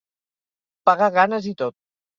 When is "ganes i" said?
1.21-1.57